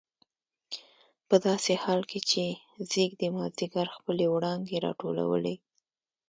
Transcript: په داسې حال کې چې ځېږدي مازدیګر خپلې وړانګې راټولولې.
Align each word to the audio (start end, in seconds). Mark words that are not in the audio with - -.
په 1.27 1.35
داسې 1.47 1.73
حال 1.83 2.01
کې 2.09 2.19
چې 2.29 2.43
ځېږدي 2.91 3.27
مازدیګر 3.35 3.87
خپلې 3.97 4.25
وړانګې 4.33 4.77
راټولولې. 4.85 5.55